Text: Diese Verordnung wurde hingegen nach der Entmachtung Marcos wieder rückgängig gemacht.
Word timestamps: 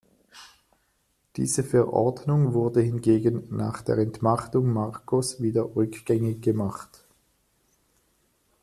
Diese 1.35 1.63
Verordnung 1.63 2.53
wurde 2.55 2.81
hingegen 2.81 3.43
nach 3.55 3.83
der 3.83 3.99
Entmachtung 3.99 4.73
Marcos 4.73 5.43
wieder 5.43 5.75
rückgängig 5.75 6.41
gemacht. 6.41 7.05